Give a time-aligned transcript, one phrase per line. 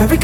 [0.00, 0.16] every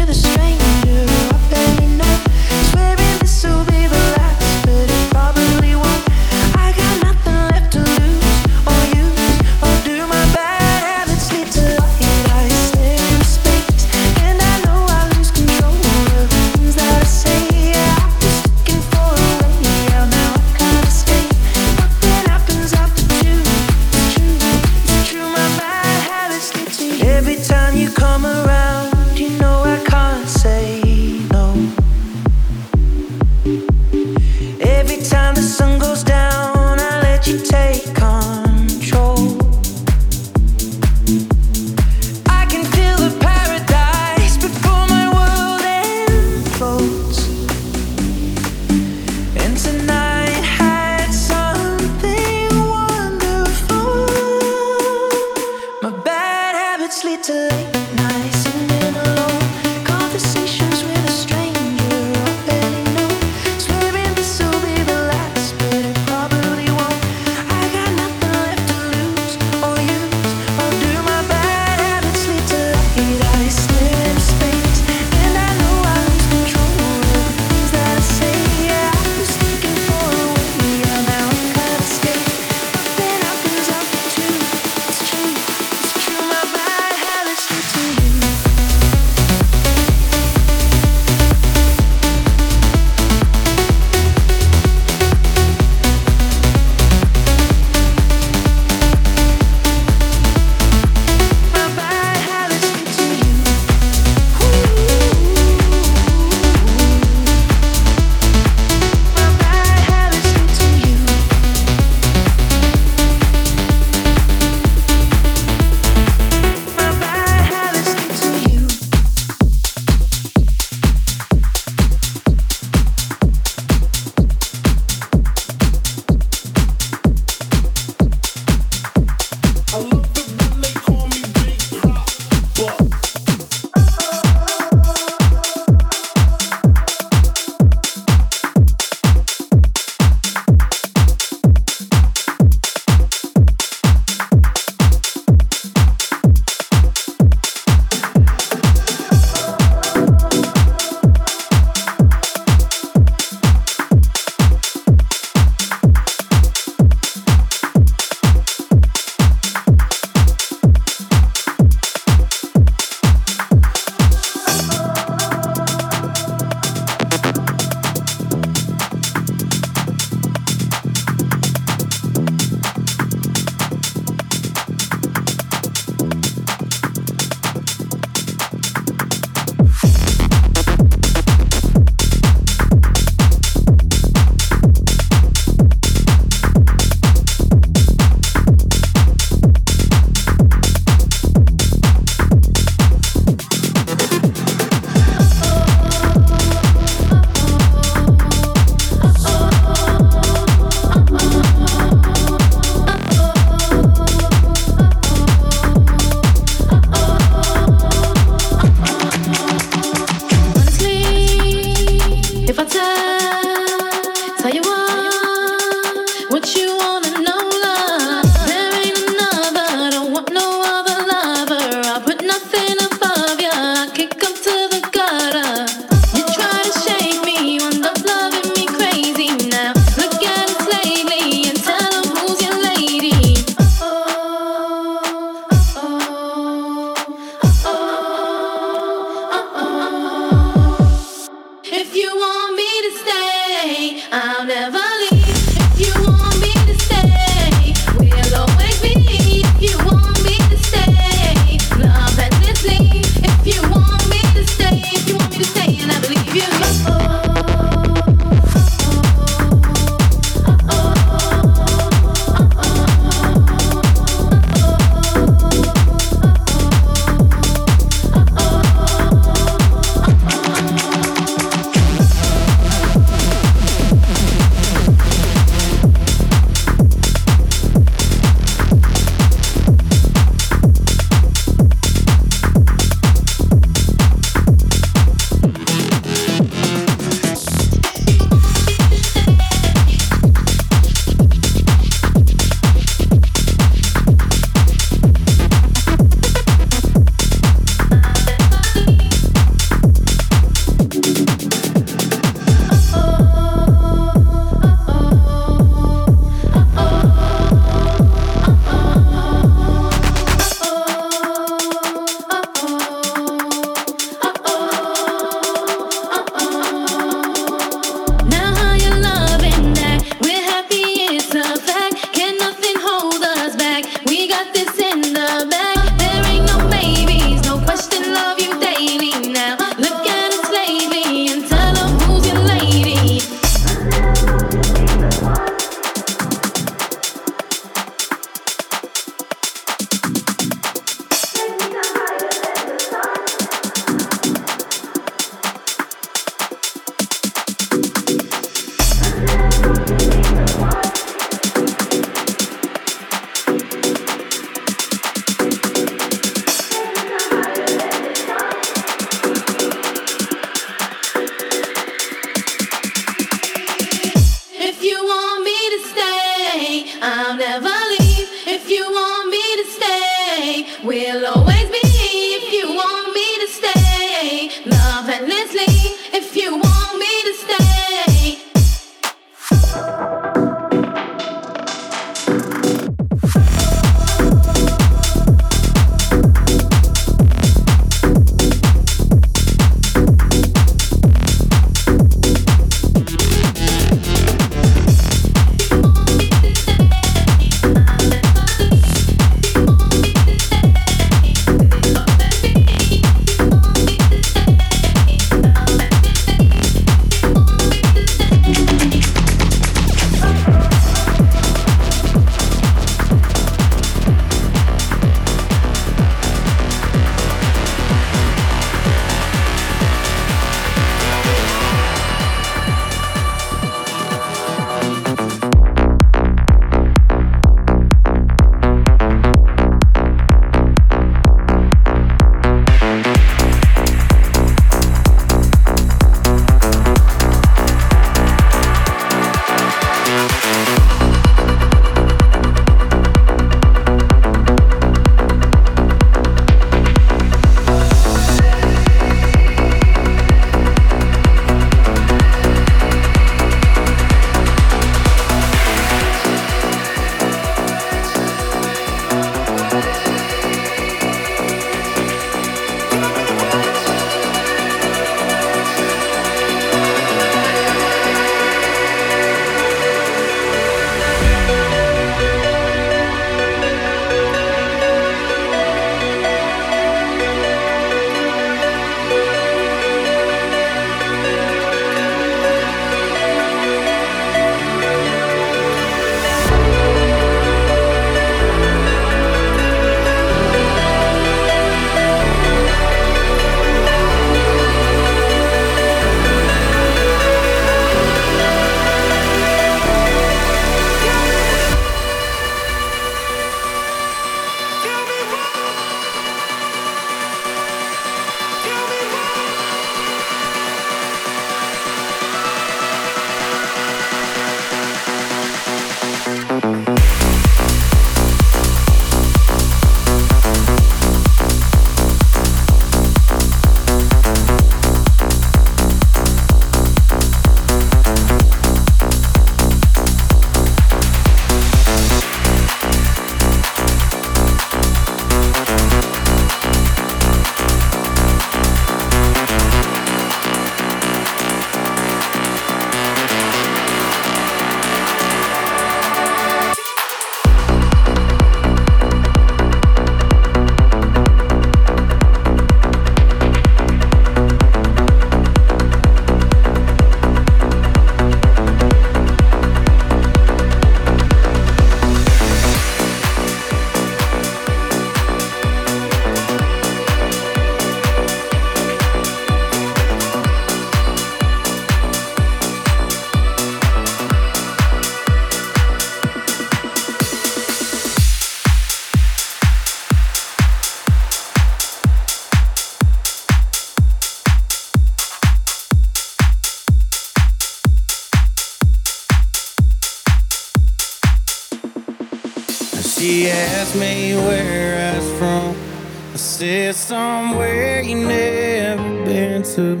[596.62, 600.00] Said somewhere you never been to.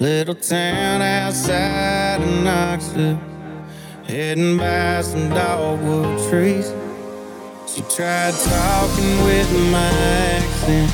[0.00, 3.20] Little town outside of Knoxville.
[4.02, 6.72] Hidden by some dogwood trees.
[7.68, 9.88] She tried talking with my
[10.34, 10.90] accent.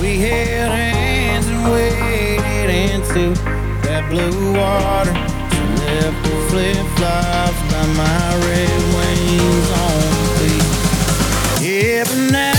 [0.00, 3.34] We held hands and waded into
[3.82, 5.14] that blue water.
[5.50, 11.60] She left the flip flops by my red wings on the beach.
[11.60, 12.53] Yeah, but now.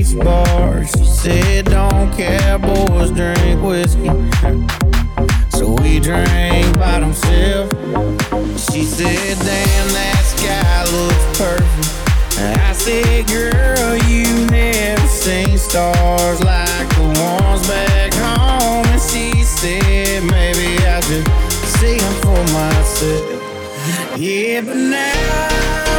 [0.00, 4.08] She said, Don't care, boys, drink whiskey.
[5.50, 7.70] So we drank by themselves.
[8.72, 12.40] She said, Damn, that sky looks perfect.
[12.40, 18.86] I said, Girl, you never seen stars like the ones back home.
[18.86, 21.28] And she said, Maybe I should
[21.76, 24.18] see them for myself.
[24.18, 25.89] Yeah, but now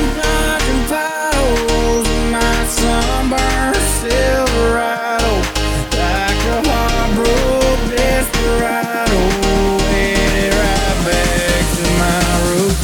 [2.72, 5.34] sunburned Silverado,
[6.00, 7.90] like a heartbroken
[11.06, 12.84] back to my roots.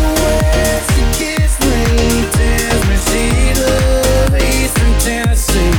[0.00, 1.84] The way she kissed me
[2.32, 3.24] tells me she
[5.04, 5.74] Tennessee.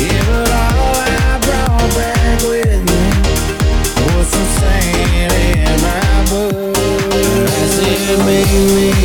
[0.00, 3.02] Yeah, but all I brought back with me
[4.14, 6.00] was some sand in my.
[7.46, 9.03] I said, make me.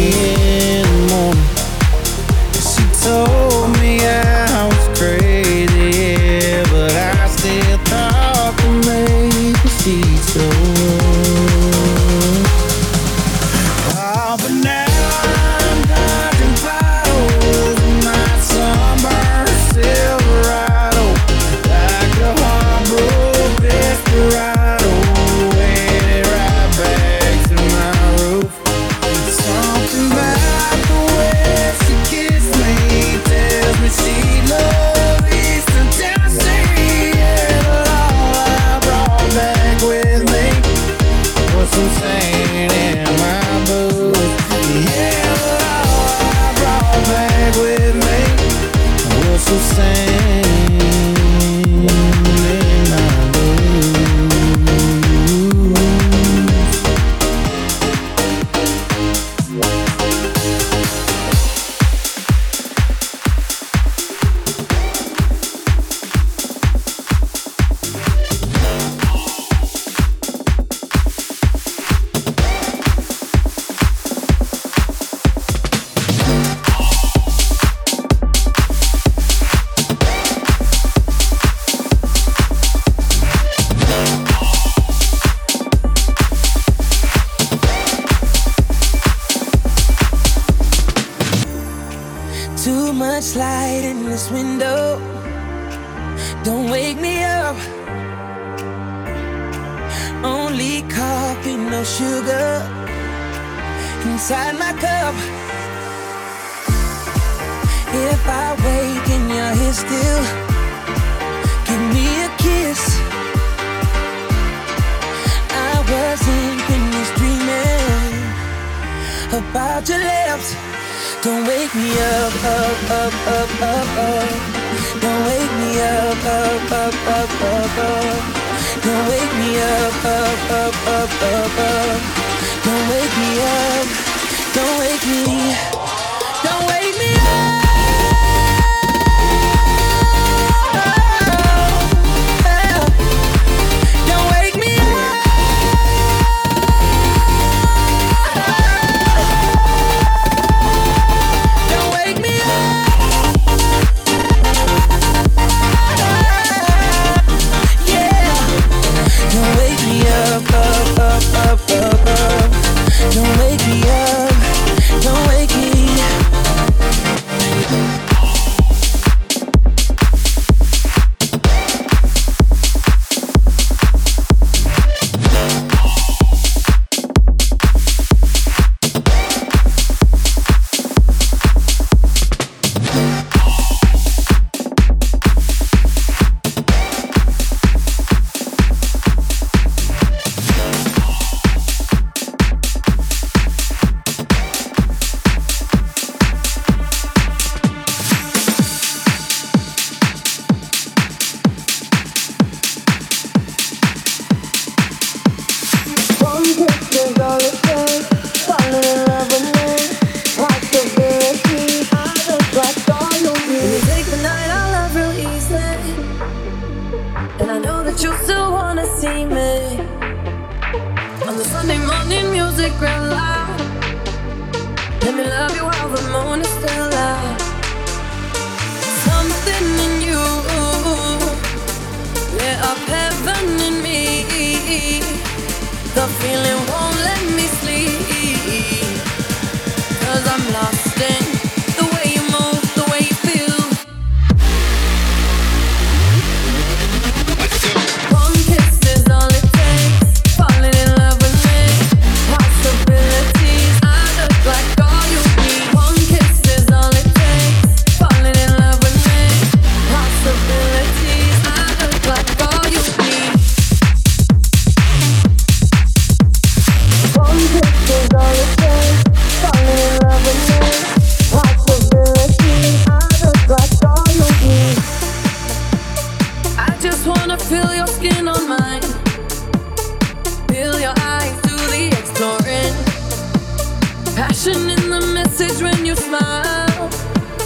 [284.29, 286.87] Passion in the message when you smile.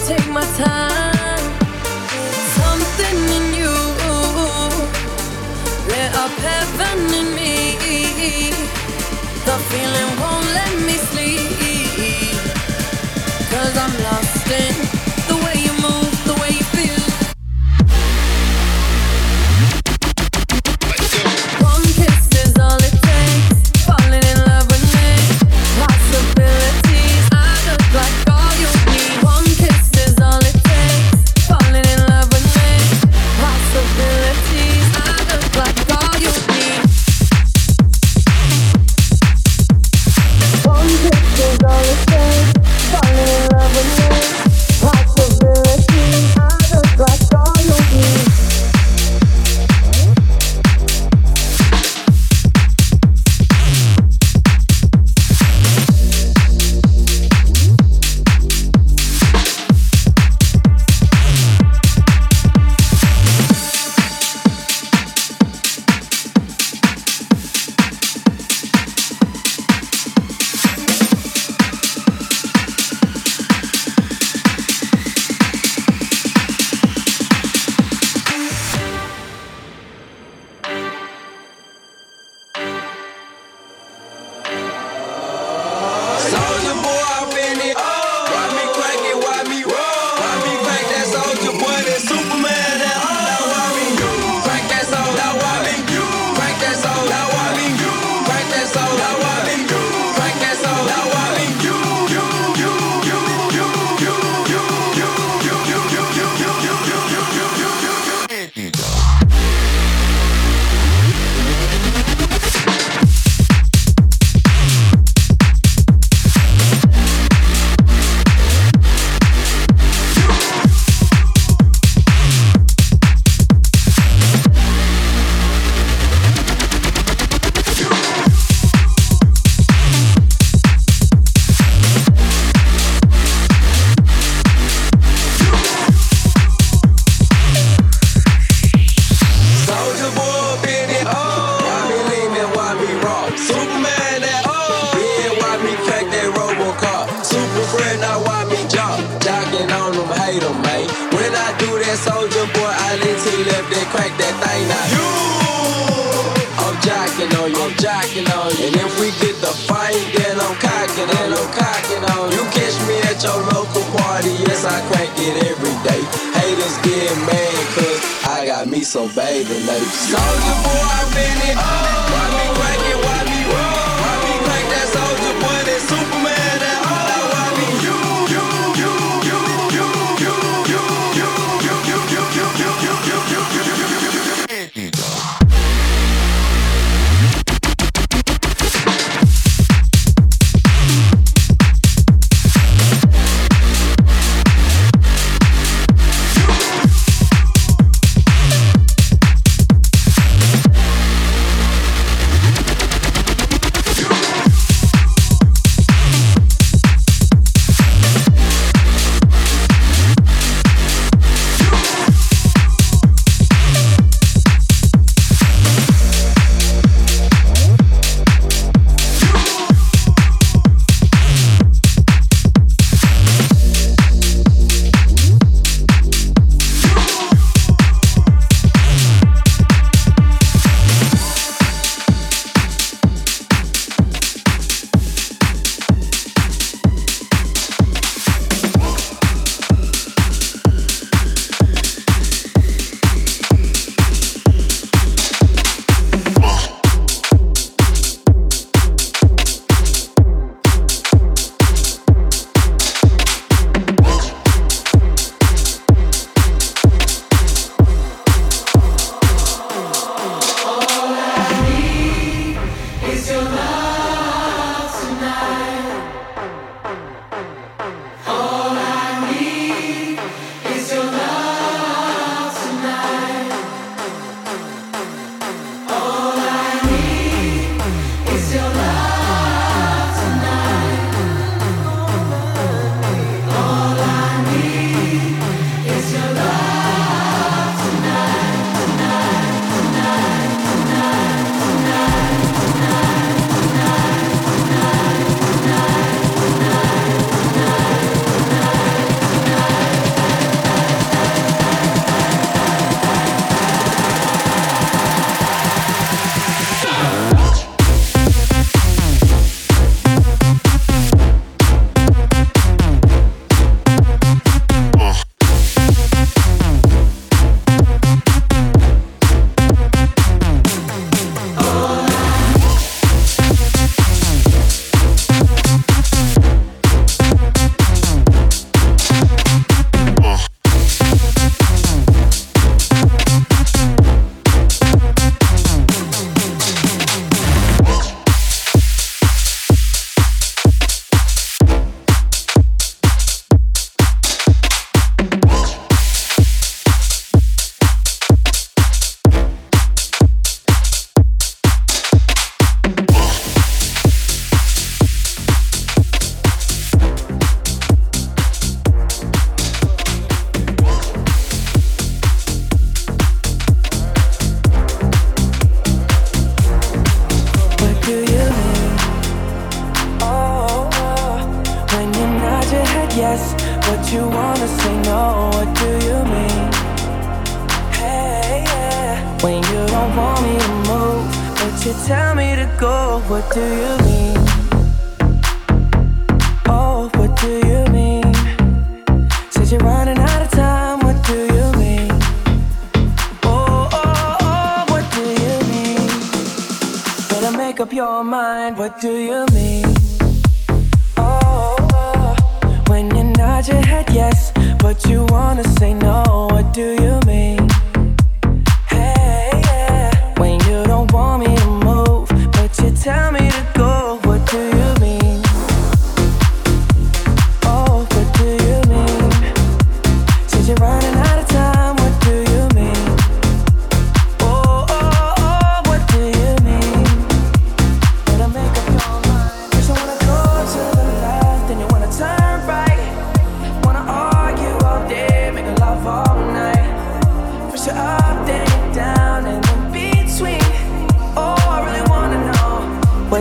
[0.06, 1.42] Take my time.
[2.58, 3.74] Something in you
[5.88, 8.50] lit up heaven in me.
[9.46, 11.23] The feeling won't let me sleep.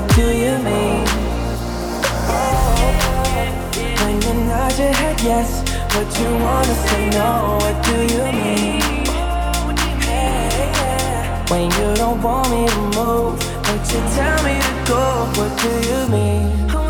[0.03, 1.05] What do you mean?
[2.27, 2.35] Oh.
[4.03, 5.63] When you nod your head yes,
[5.93, 7.57] but you wanna say no.
[7.61, 8.81] What do you mean?
[10.01, 11.45] Hey.
[11.47, 15.03] When you don't want me to move, but you tell me to go.
[15.37, 16.82] What do you mean?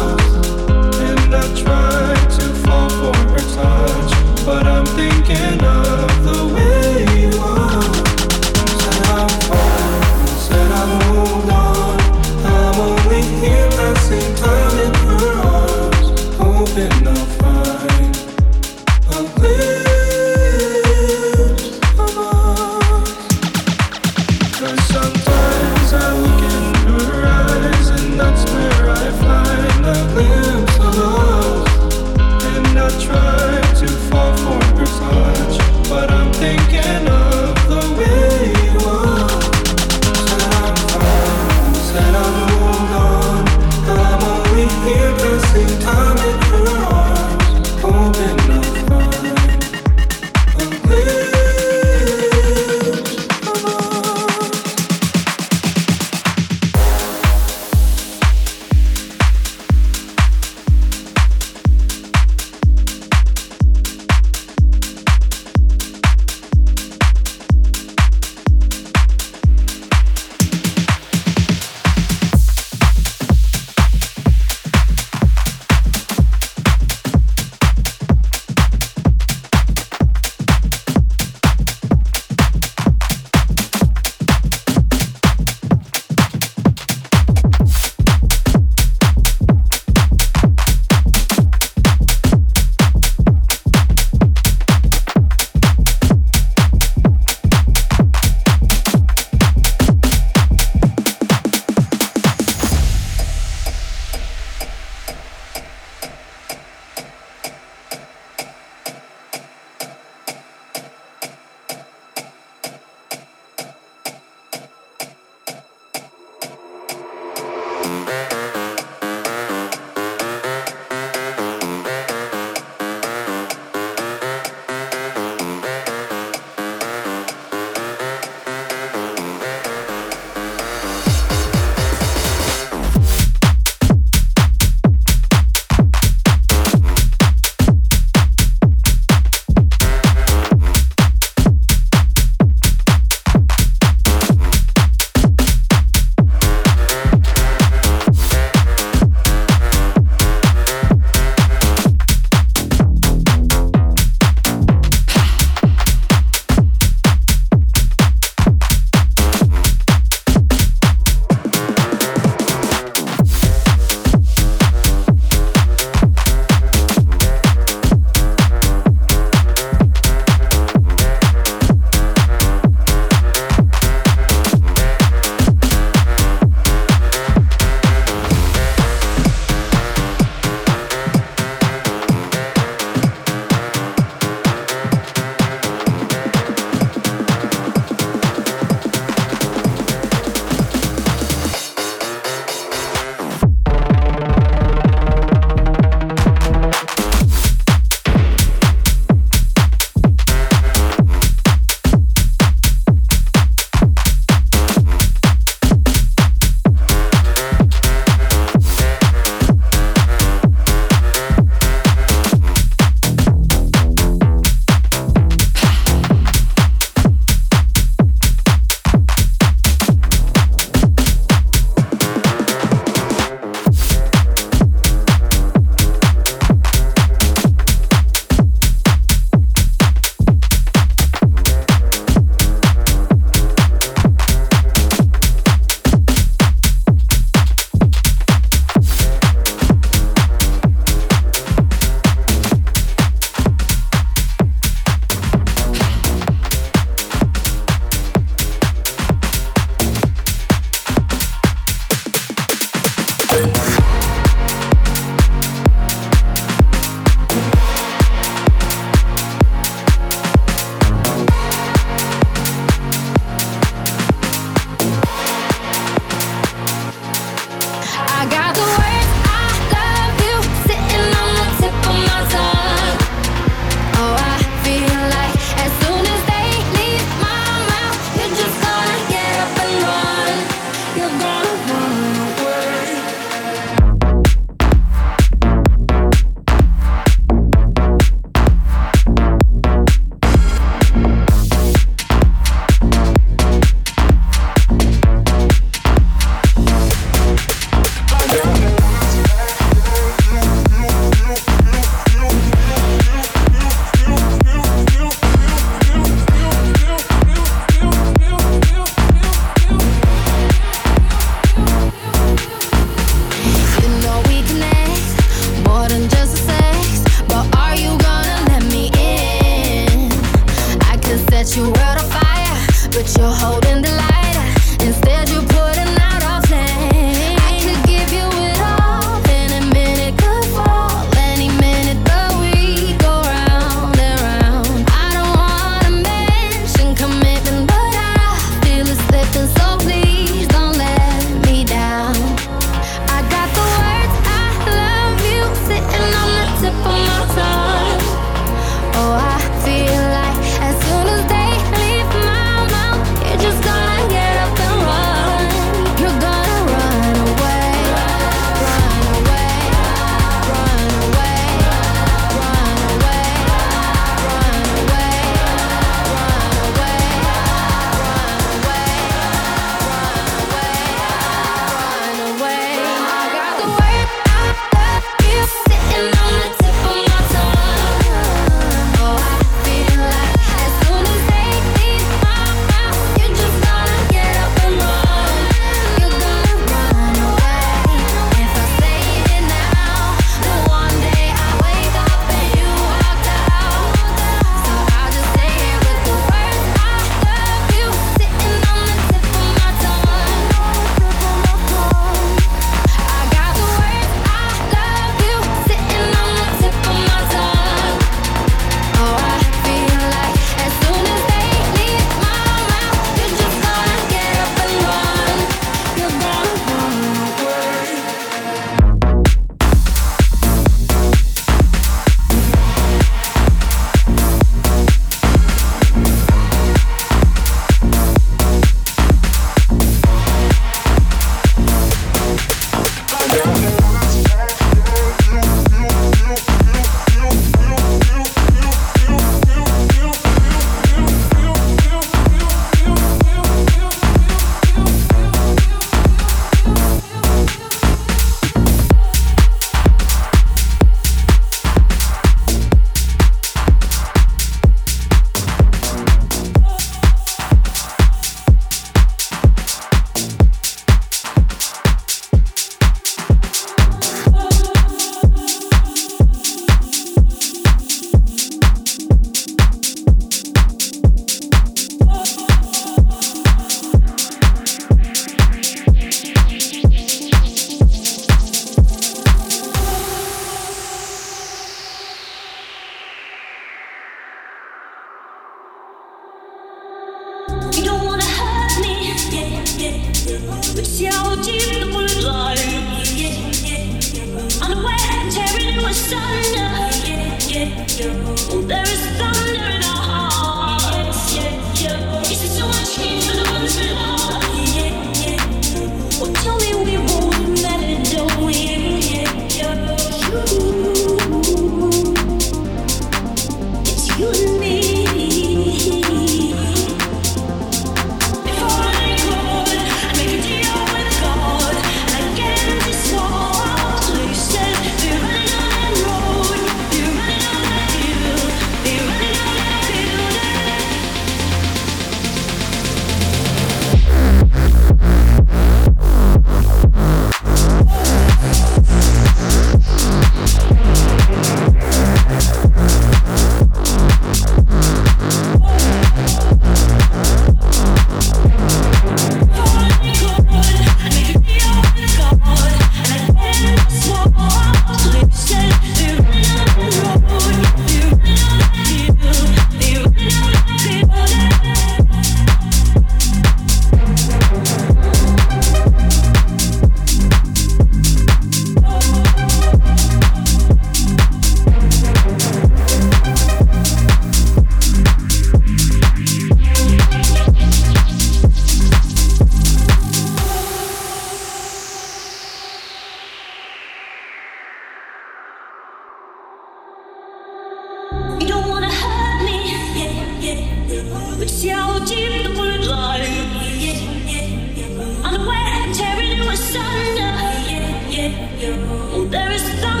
[599.31, 600.00] There is something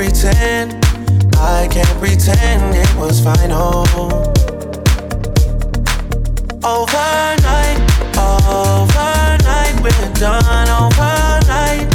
[0.00, 0.82] pretend,
[1.36, 3.84] I can't pretend it was final.
[6.64, 7.78] Overnight,
[8.16, 11.86] overnight, we're done overnight.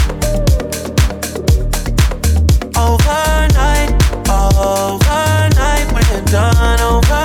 [2.77, 3.91] Overnight,
[4.29, 7.24] overnight, we're done overnight.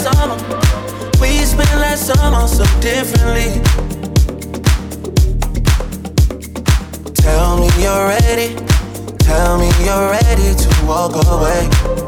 [0.00, 0.36] summer.
[1.20, 3.60] We spent last summer so differently.
[7.14, 8.54] Tell me you're ready.
[9.18, 11.99] Tell me you're ready to walk away.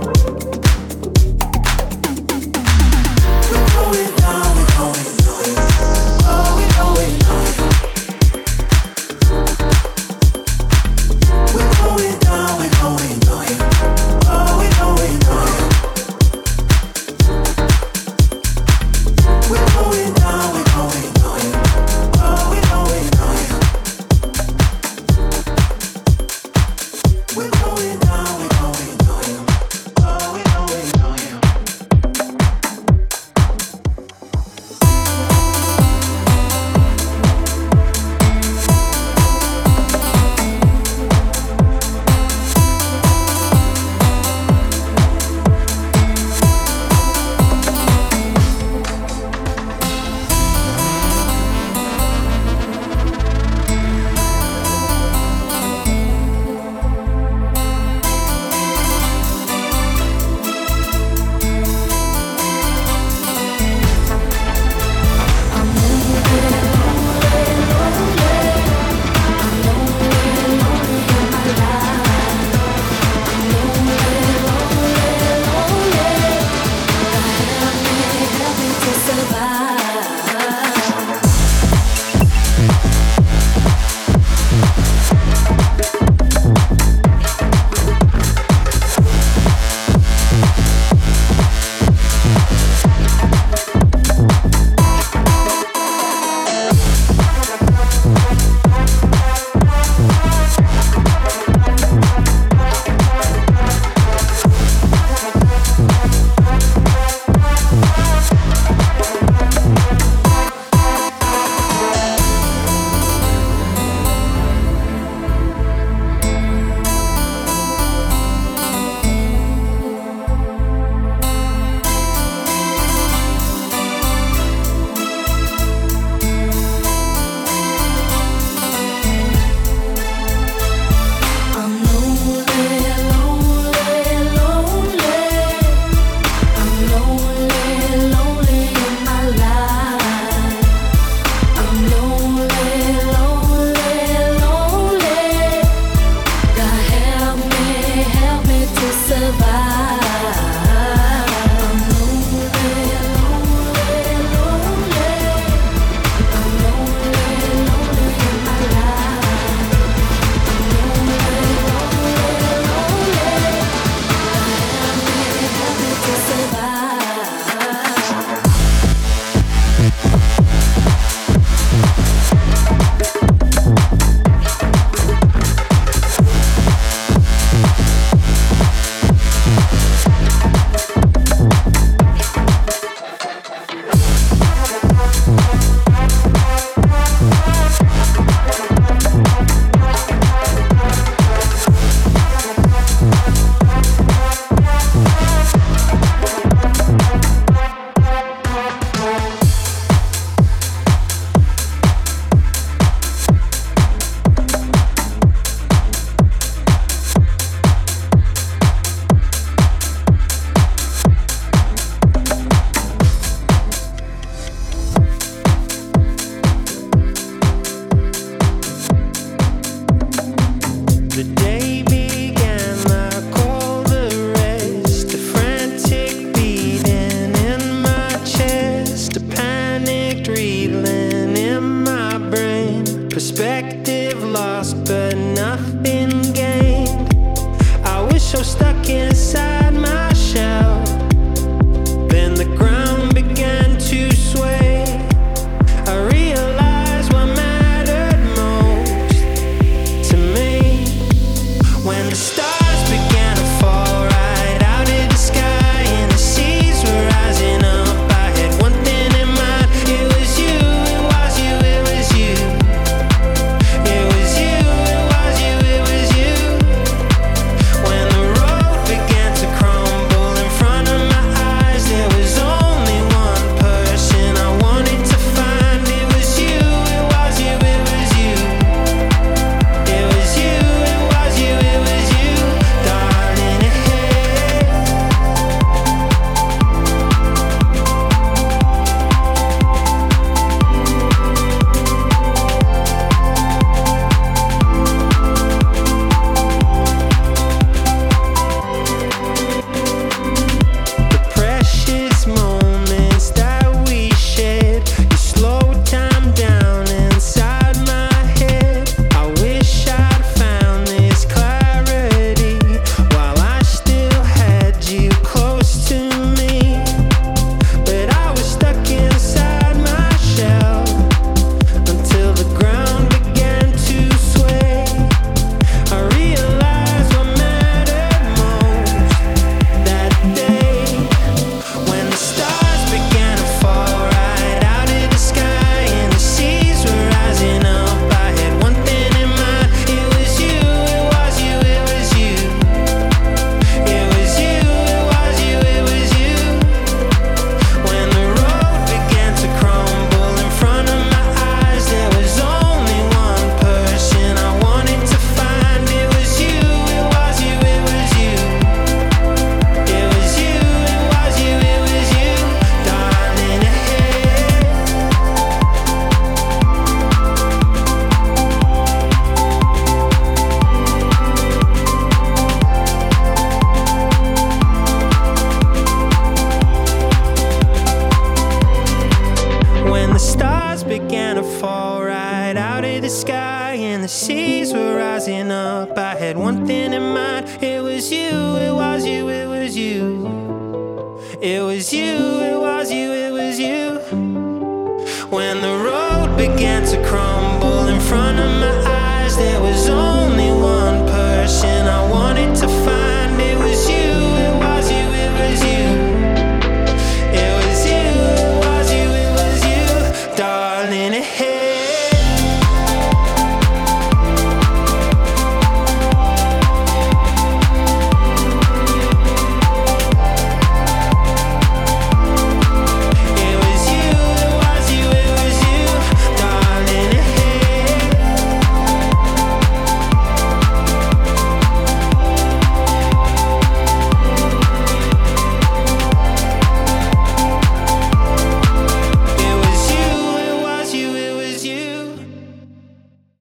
[221.22, 221.51] today.